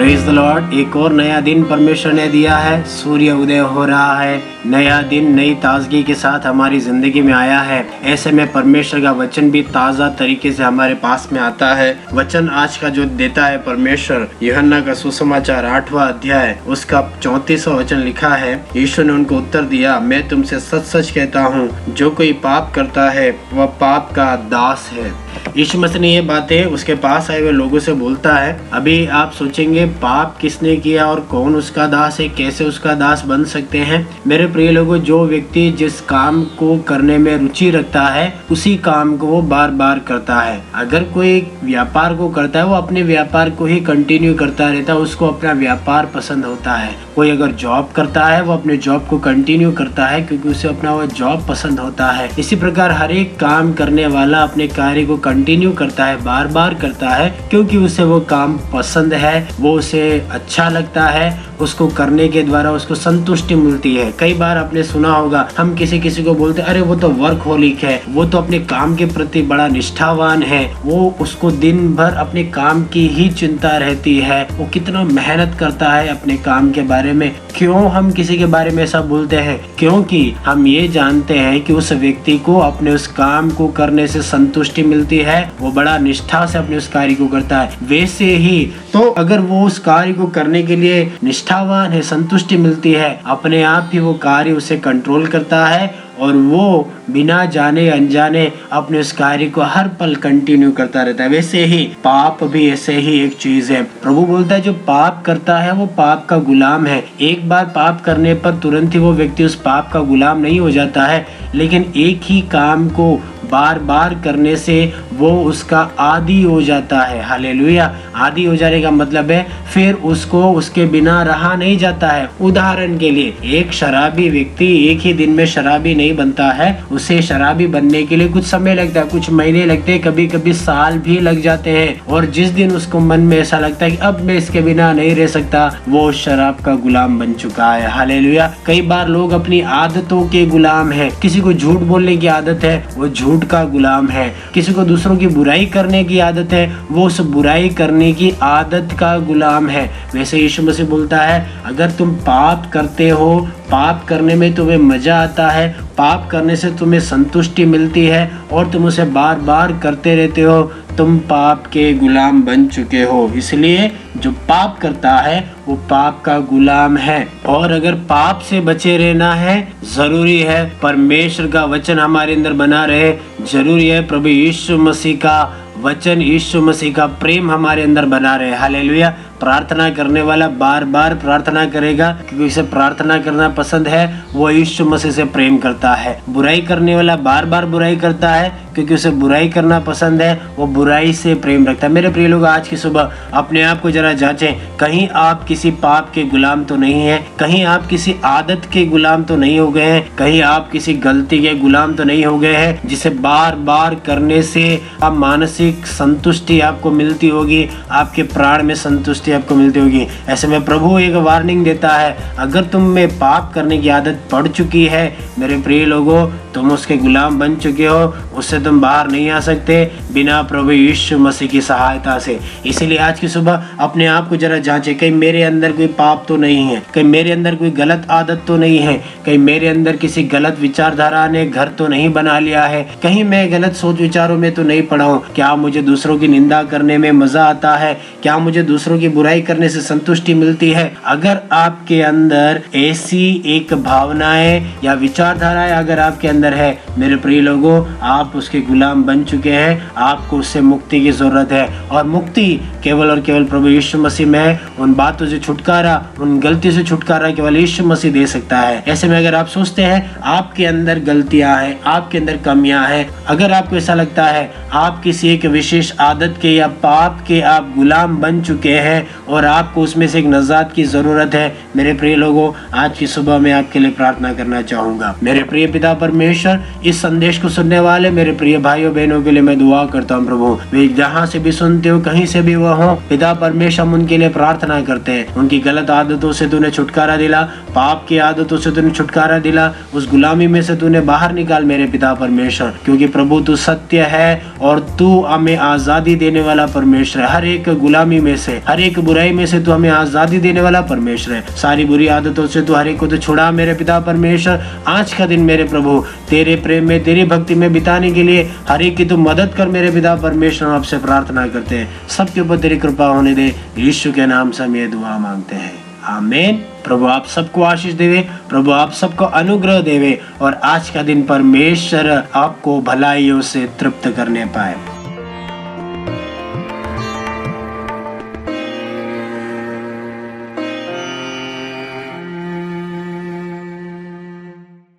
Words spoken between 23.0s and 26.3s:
है, वह पाप का दास है। यीशु मसीह ने ये